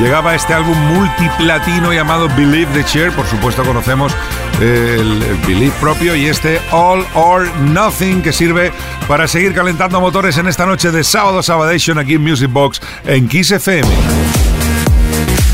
Llegaba 0.00 0.34
este 0.34 0.54
álbum 0.54 0.76
multiplatino 0.94 1.92
llamado 1.92 2.28
Believe 2.36 2.72
the 2.72 2.84
Chair, 2.84 3.12
por 3.12 3.26
supuesto 3.26 3.62
conocemos 3.64 4.12
el, 4.60 5.22
Believe 5.46 5.74
propio 5.80 6.14
y 6.16 6.26
este 6.26 6.60
All 6.70 7.04
or 7.14 7.48
Nothing 7.60 8.22
que 8.22 8.32
sirve 8.32 8.72
para 9.06 9.28
seguir 9.28 9.54
calentando 9.54 10.00
motores 10.00 10.38
en 10.38 10.46
esta 10.46 10.64
noche 10.64 10.90
de 10.90 11.04
sábado 11.04 11.42
Sabadation 11.42 11.98
aquí 11.98 12.14
en 12.14 12.22
Music 12.22 12.50
Box 12.50 12.80
en 13.04 13.28
Kiss 13.28 13.50
FM. 13.50 13.88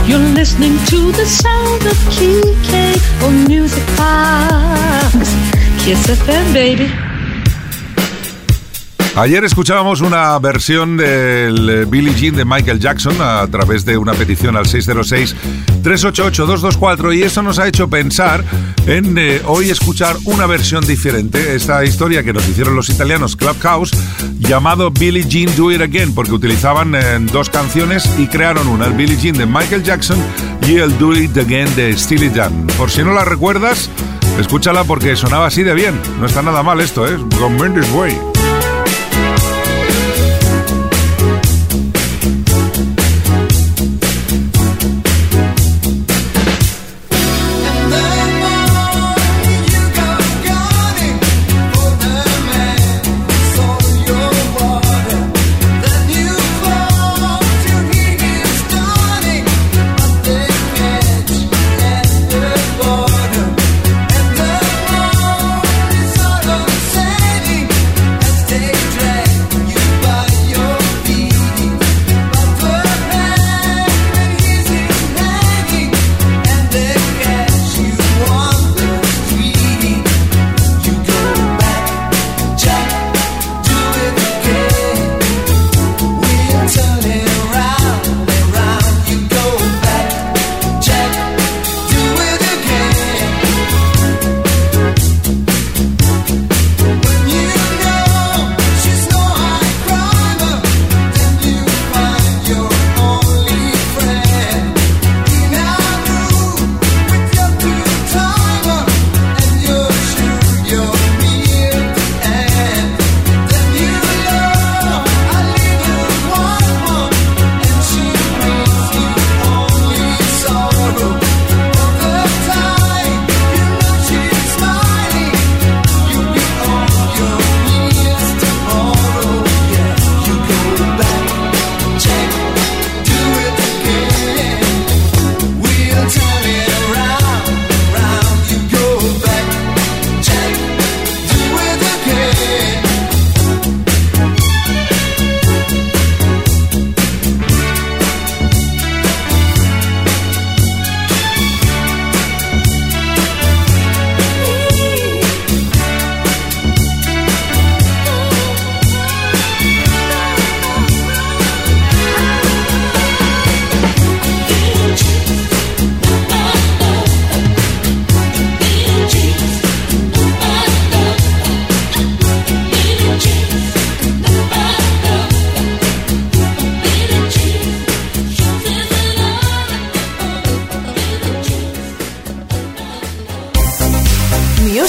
You're 0.06 0.20
listening 0.34 0.78
to 0.86 1.12
the 1.12 1.26
sound 1.26 1.84
of 1.86 1.98
Music 3.48 3.84
Box. 3.96 5.57
Baby. 6.52 6.86
Ayer 9.16 9.44
escuchábamos 9.44 10.00
una 10.00 10.38
versión 10.38 10.96
del 10.96 11.68
eh, 11.68 11.84
Billie 11.86 12.14
Jean 12.14 12.36
de 12.36 12.44
Michael 12.44 12.78
Jackson 12.78 13.16
a 13.20 13.44
través 13.48 13.84
de 13.84 13.98
una 13.98 14.12
petición 14.12 14.56
al 14.56 14.66
606-388-224 14.66 17.16
y 17.16 17.24
eso 17.24 17.42
nos 17.42 17.58
ha 17.58 17.66
hecho 17.66 17.88
pensar 17.88 18.44
en 18.86 19.18
eh, 19.18 19.42
hoy 19.46 19.70
escuchar 19.70 20.14
una 20.24 20.46
versión 20.46 20.86
diferente, 20.86 21.56
esta 21.56 21.84
historia 21.84 22.22
que 22.22 22.32
nos 22.32 22.48
hicieron 22.48 22.76
los 22.76 22.88
italianos 22.90 23.34
Clubhouse 23.34 23.90
llamado 24.38 24.92
Billie 24.92 25.24
Jean 25.24 25.50
Do 25.56 25.72
It 25.72 25.80
Again 25.80 26.14
porque 26.14 26.30
utilizaban 26.32 26.94
eh, 26.94 27.00
dos 27.32 27.50
canciones 27.50 28.08
y 28.18 28.28
crearon 28.28 28.68
una, 28.68 28.86
el 28.86 28.92
Billie 28.92 29.16
Jean 29.16 29.36
de 29.36 29.46
Michael 29.46 29.82
Jackson 29.82 30.18
y 30.68 30.76
el 30.76 30.98
Do 30.98 31.14
It 31.14 31.36
Again 31.36 31.74
de 31.76 31.96
Steely 31.96 32.28
Dan. 32.28 32.66
Por 32.76 32.90
si 32.90 33.02
no 33.02 33.14
la 33.14 33.24
recuerdas, 33.24 33.88
escúchala 34.38 34.84
porque 34.84 35.16
sonaba 35.16 35.46
así 35.46 35.62
de 35.62 35.72
bien, 35.72 35.98
no 36.20 36.26
está 36.26 36.42
nada 36.42 36.62
mal 36.62 36.80
esto, 36.80 37.08
¿eh? 37.08 37.16
Con 37.38 37.56
Mendes 37.56 37.90
Way. 37.92 38.37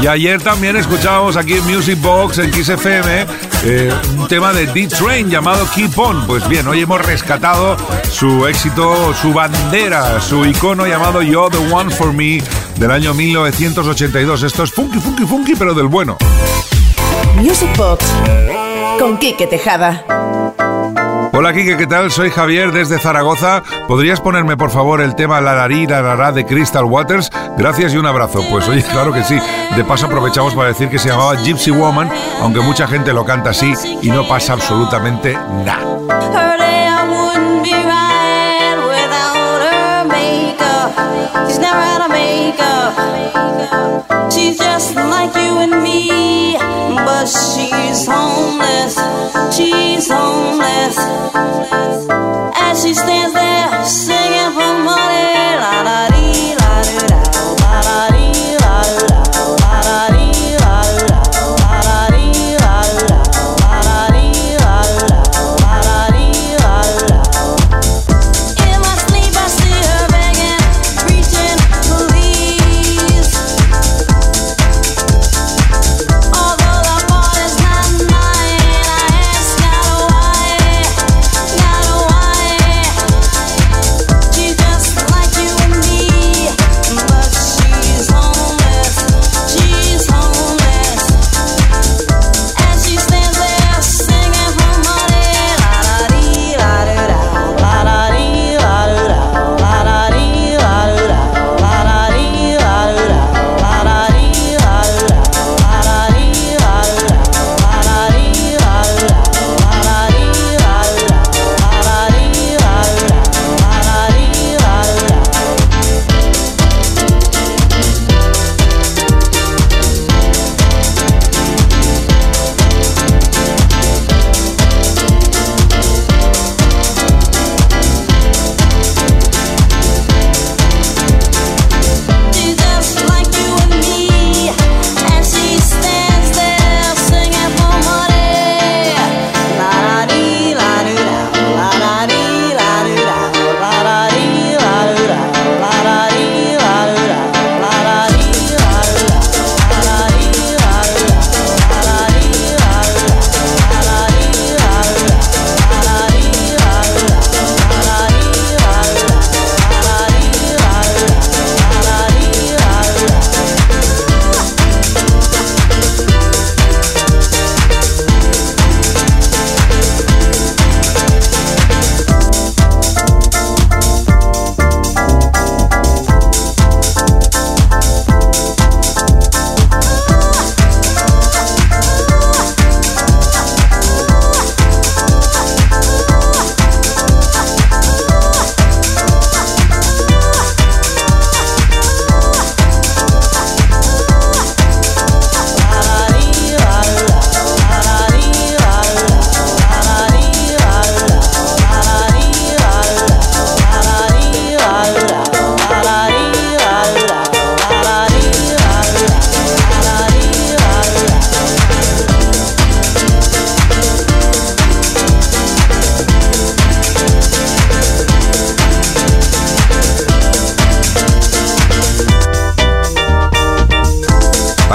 Y 0.00 0.06
ayer 0.06 0.40
también 0.40 0.76
escuchábamos 0.76 1.36
aquí 1.36 1.54
en 1.54 1.64
Music 1.64 2.00
Box 2.00 2.38
en 2.38 2.50
Kiss 2.52 2.68
FM 2.68 3.26
eh, 3.64 3.92
un 4.16 4.28
tema 4.28 4.52
de 4.52 4.66
D-Train 4.66 5.28
llamado 5.28 5.66
Keep 5.74 5.98
On. 5.98 6.26
Pues 6.26 6.46
bien, 6.48 6.66
hoy 6.68 6.82
hemos 6.82 7.04
rescatado 7.04 7.76
su 8.08 8.46
éxito, 8.46 9.12
su 9.14 9.32
bandera, 9.32 10.20
su 10.20 10.44
icono 10.44 10.86
llamado 10.86 11.22
You're 11.22 11.50
the 11.50 11.74
One 11.74 11.90
for 11.90 12.12
Me 12.12 12.40
del 12.76 12.90
año 12.92 13.12
1982. 13.14 14.44
Esto 14.44 14.62
es 14.62 14.70
funky, 14.70 15.00
funky, 15.00 15.24
funky, 15.24 15.54
pero 15.56 15.74
del 15.74 15.88
bueno. 15.88 16.16
Music 17.34 17.76
Box 17.76 18.04
con 19.00 19.18
Quique 19.18 19.48
Tejada. 19.48 20.04
Hola 21.40 21.52
Kike, 21.52 21.76
¿qué 21.76 21.86
tal? 21.86 22.10
Soy 22.10 22.30
Javier 22.30 22.72
desde 22.72 22.98
Zaragoza. 22.98 23.62
¿Podrías 23.86 24.20
ponerme 24.20 24.56
por 24.56 24.72
favor 24.72 25.00
el 25.00 25.14
tema 25.14 25.40
La 25.40 25.54
Larí, 25.54 25.86
La 25.86 26.32
de 26.32 26.44
Crystal 26.44 26.84
Waters? 26.84 27.30
Gracias 27.56 27.94
y 27.94 27.96
un 27.96 28.06
abrazo. 28.06 28.44
Pues 28.50 28.68
oye, 28.68 28.82
claro 28.82 29.12
que 29.12 29.22
sí. 29.22 29.38
De 29.76 29.84
paso 29.84 30.06
aprovechamos 30.06 30.56
para 30.56 30.70
decir 30.70 30.88
que 30.88 30.98
se 30.98 31.10
llamaba 31.10 31.36
Gypsy 31.36 31.70
Woman, 31.70 32.10
aunque 32.40 32.58
mucha 32.58 32.88
gente 32.88 33.12
lo 33.12 33.24
canta 33.24 33.50
así 33.50 33.72
y 34.02 34.08
no 34.08 34.26
pasa 34.26 34.54
absolutamente 34.54 35.38
nada. 35.64 36.67
She's 41.48 41.58
never 41.58 41.80
had 41.80 42.00
a 42.06 42.08
makeup. 42.08 42.92
She's 44.32 44.58
just 44.58 44.94
like 44.94 45.34
you 45.34 45.58
and 45.64 45.82
me, 45.82 46.56
but 47.06 47.26
she's 47.26 48.06
homeless. 48.06 48.94
She's 49.56 50.08
homeless. 50.10 50.96
As 52.56 52.82
she 52.82 52.94
stands 52.94 53.34
there 53.34 53.84
singing 53.84 54.52
for 54.56 54.74
money, 54.84 55.56
la 55.62 55.82
la 55.88 56.08
dee, 56.10 56.54
la 56.60 56.82
doo 56.82 57.07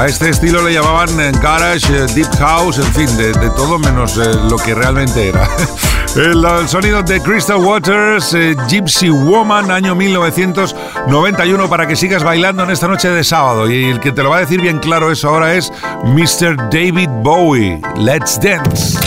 A 0.04 0.08
este 0.08 0.32
estilo 0.32 0.62
le 0.62 0.74
llamaban 0.74 1.18
eh, 1.18 1.32
garage, 1.42 1.88
eh, 1.96 2.06
deep 2.14 2.28
house, 2.38 2.78
en 2.78 2.94
fin, 2.94 3.16
de, 3.16 3.32
de 3.32 3.50
todo 3.52 3.80
menos 3.80 4.18
eh, 4.18 4.34
lo 4.50 4.58
que 4.58 4.76
realmente 4.76 5.30
era. 5.30 5.48
El, 6.18 6.44
el 6.46 6.68
sonido 6.68 7.02
de 7.02 7.22
Crystal 7.22 7.56
Waters, 7.56 8.34
eh, 8.34 8.54
Gypsy 8.68 9.10
Woman, 9.10 9.72
año 9.72 9.96
1991, 9.96 11.70
para 11.70 11.88
que 11.88 11.96
sigas 11.96 12.22
bailando 12.22 12.64
en 12.66 12.72
esta 12.72 12.90
noche 12.90 13.10
de 13.10 13.24
sábado. 13.24 13.72
Y 13.72 13.86
el 13.86 14.02
que 14.02 14.12
te 14.12 14.22
lo 14.22 14.30
va 14.30 14.38
a 14.38 14.40
decir 14.42 14.62
bien 14.62 14.78
claro 14.80 15.10
eso 15.10 15.30
ahora 15.30 15.56
es 15.56 15.72
Mr. 16.04 16.70
David 16.70 17.10
Bowie. 17.24 17.82
Let's 17.96 18.38
dance. 18.42 19.00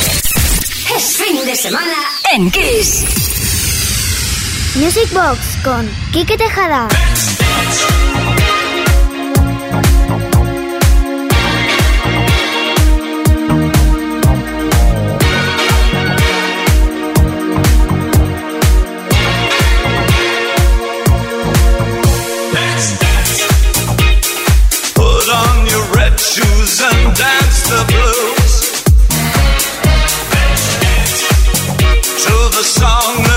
Es 0.97 1.17
fin 1.19 1.45
de 1.45 1.55
semana 1.55 1.95
en 2.33 2.51
Kiss. 2.51 3.05
Music 4.77 5.13
Box 5.13 5.59
con 5.63 5.89
Quique 6.11 6.39
Tejada. 6.39 6.89
Song 32.67 33.36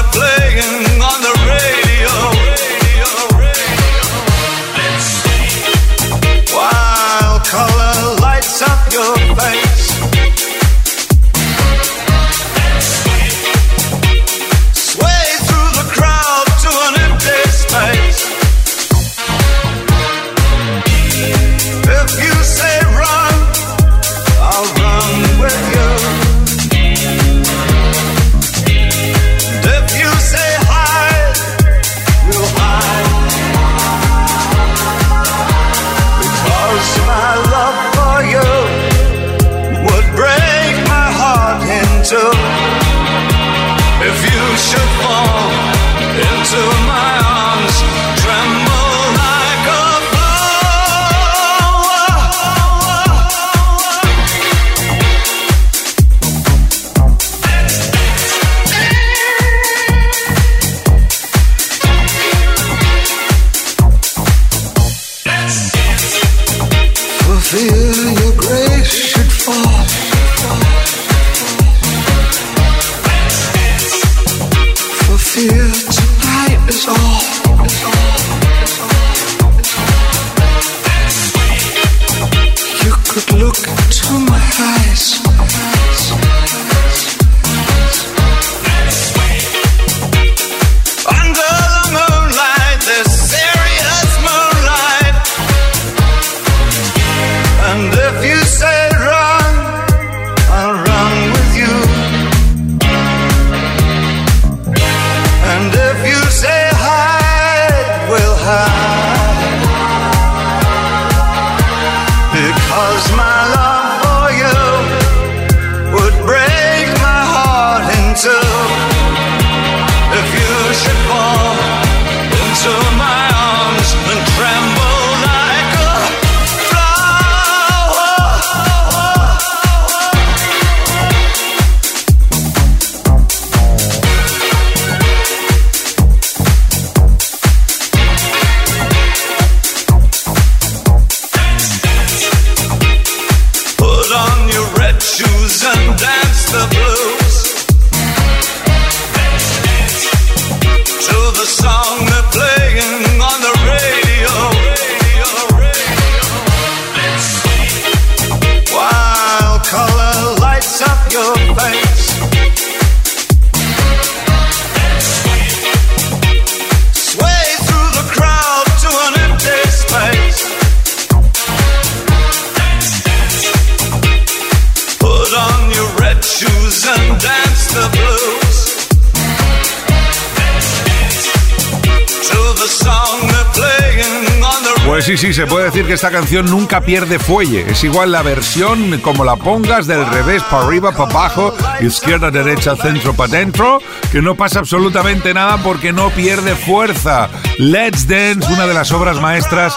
se 185.89 185.89
puede 185.89 185.89
decir 185.89 185.89
que 185.89 185.93
esta 185.93 186.11
canción 186.11 186.45
nunca 186.45 186.81
pierde 186.81 187.17
fuelle. 187.19 187.65
Es 187.69 187.83
igual 187.83 188.11
la 188.11 188.21
versión 188.21 188.99
como 188.99 189.25
la 189.25 189.35
pongas, 189.35 189.87
del 189.87 190.05
revés 190.05 190.43
para 190.43 190.65
arriba, 190.65 190.91
para 190.91 191.09
abajo, 191.09 191.53
izquierda, 191.81 192.29
derecha, 192.31 192.75
centro, 192.75 193.13
para 193.13 193.33
adentro, 193.33 193.79
que 194.11 194.21
no 194.21 194.35
pasa 194.35 194.59
absolutamente 194.59 195.33
nada 195.33 195.57
porque 195.63 195.91
no 195.91 196.11
pierde 196.11 196.55
fuerza. 196.55 197.29
Let's 197.57 198.07
Dance, 198.07 198.53
una 198.53 198.67
de 198.67 198.73
las 198.73 198.91
obras 198.91 199.19
maestras 199.19 199.75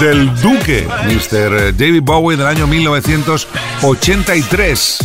del 0.00 0.34
Duque, 0.40 0.86
Mr. 1.06 1.74
David 1.76 2.02
Bowie 2.02 2.36
del 2.36 2.46
año 2.46 2.66
1983. 2.66 4.98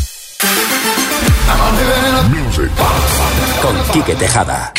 Con 3.62 3.76
Quique 3.92 4.16
Tejada. 4.16 4.74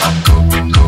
Sonido 0.00 0.79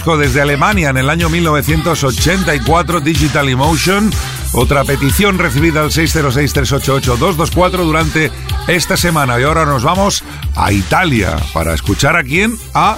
Desde 0.00 0.40
Alemania 0.40 0.88
en 0.88 0.96
el 0.96 1.10
año 1.10 1.28
1984, 1.28 3.00
Digital 3.00 3.48
Emotion. 3.48 4.10
Otra 4.52 4.82
petición 4.82 5.38
recibida 5.38 5.82
al 5.82 5.90
606-388-224 5.90 7.84
durante 7.84 8.32
esta 8.66 8.96
semana. 8.96 9.38
Y 9.38 9.42
ahora 9.42 9.66
nos 9.66 9.84
vamos 9.84 10.24
a 10.56 10.72
Italia 10.72 11.36
para 11.52 11.74
escuchar 11.74 12.16
a 12.16 12.24
quién. 12.24 12.56
A, 12.72 12.96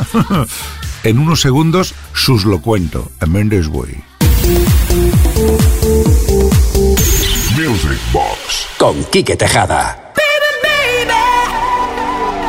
en 1.03 1.18
unos 1.18 1.40
segundos, 1.40 1.92
sus 2.14 2.44
lo 2.44 2.61
cuento. 2.62 3.11
A 3.20 3.26
Mendes 3.26 3.66
Way. 3.66 4.03
Music 7.57 7.98
Box 8.12 8.68
con 8.78 9.03
Quique 9.07 9.36
Tejada. 9.36 9.98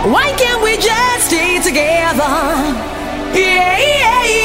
Why 0.05 0.31
can't 0.37 0.61
we 0.61 0.75
just 0.75 1.27
stay 1.27 1.59
together? 1.59 2.93
Yeah, 3.33 3.79
yeah, 3.79 4.23
yeah. 4.25 4.42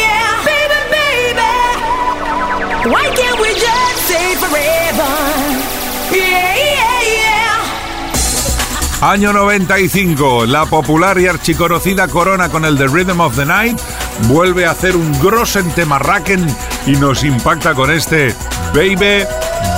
Año 9.01 9.33
95, 9.33 10.47
la 10.47 10.67
popular 10.67 11.21
y 11.21 11.27
archiconocida 11.27 12.09
Corona 12.09 12.49
con 12.49 12.65
el 12.65 12.77
The 12.77 12.89
Rhythm 12.89 13.21
of 13.21 13.37
the 13.37 13.45
Night 13.45 13.79
vuelve 14.25 14.67
a 14.67 14.73
hacer 14.73 14.97
un 14.97 15.13
grosen 15.21 15.71
temarraken 15.71 16.45
y 16.87 16.93
nos 16.93 17.23
impacta 17.23 17.75
con 17.75 17.93
este 17.93 18.35
Baby, 18.75 19.25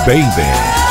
Baby. 0.07 0.90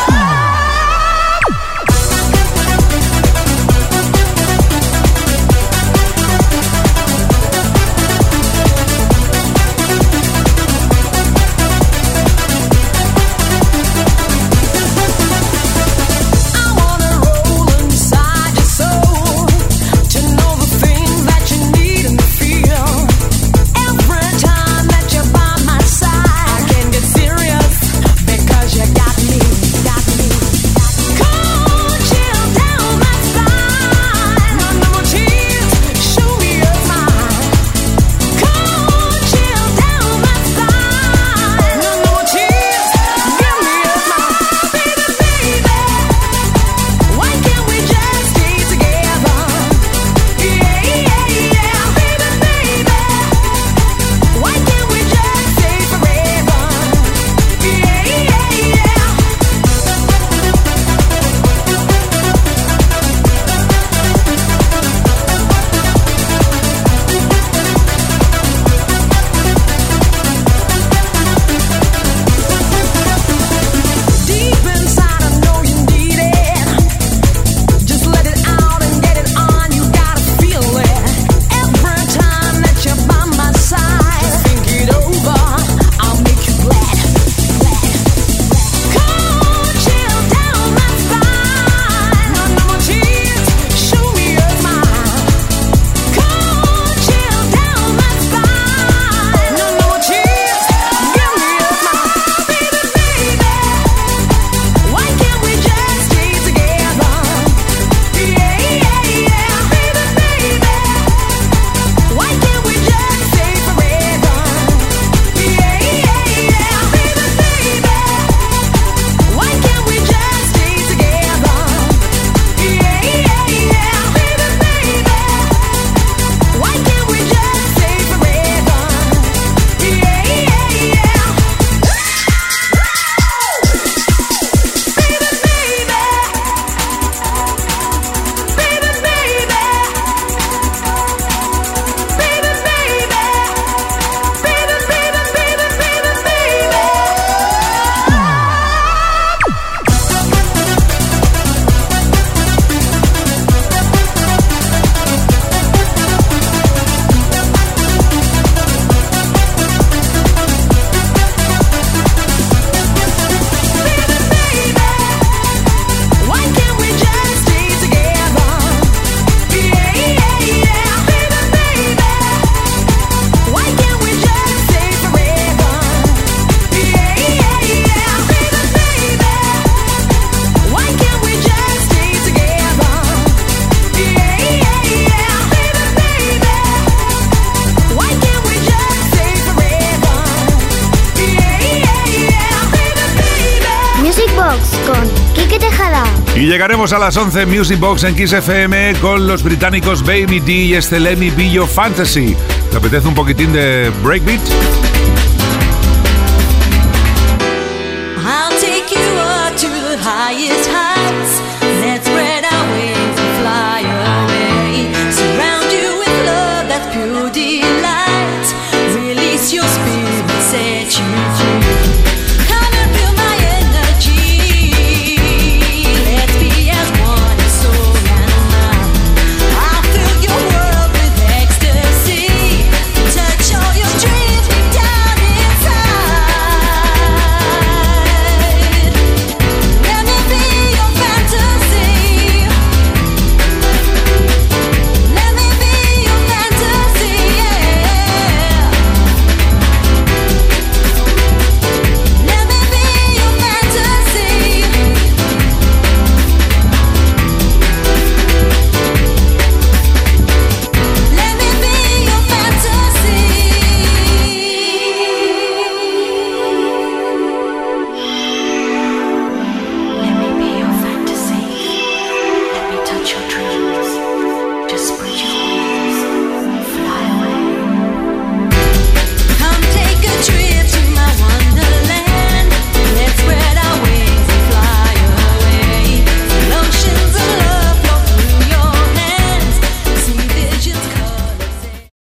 Llegaremos 196.45 196.93
a 196.93 196.99
las 196.99 197.17
11 197.17 197.45
Music 197.45 197.79
Box 197.79 198.03
en 198.03 198.15
Kiss 198.15 198.33
FM 198.33 198.95
con 199.01 199.27
los 199.27 199.43
británicos 199.43 200.03
Baby 200.03 200.39
D 200.39 200.51
y 200.51 200.73
este 200.75 200.99
Be 200.99 201.49
Your 201.49 201.67
Fantasy. 201.67 202.35
¿Te 202.71 202.77
apetece 202.77 203.07
un 203.07 203.15
poquitín 203.15 203.51
de 203.51 203.91
breakbeat? 204.03 204.41